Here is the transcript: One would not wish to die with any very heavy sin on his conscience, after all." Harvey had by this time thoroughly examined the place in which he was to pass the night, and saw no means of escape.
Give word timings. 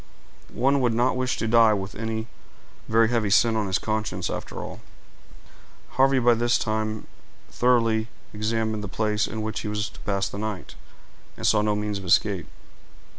One 0.55 0.81
would 0.81 0.95
not 0.95 1.15
wish 1.15 1.37
to 1.37 1.47
die 1.47 1.73
with 1.75 1.93
any 1.93 2.25
very 2.87 3.09
heavy 3.09 3.29
sin 3.29 3.55
on 3.55 3.67
his 3.67 3.77
conscience, 3.77 4.31
after 4.31 4.55
all." 4.57 4.81
Harvey 5.89 6.17
had 6.17 6.25
by 6.25 6.33
this 6.33 6.57
time 6.57 7.05
thoroughly 7.51 8.07
examined 8.33 8.83
the 8.83 8.87
place 8.87 9.27
in 9.27 9.43
which 9.43 9.59
he 9.59 9.67
was 9.67 9.89
to 9.89 9.99
pass 9.99 10.27
the 10.27 10.39
night, 10.39 10.73
and 11.37 11.45
saw 11.45 11.61
no 11.61 11.75
means 11.75 11.99
of 11.99 12.05
escape. 12.05 12.47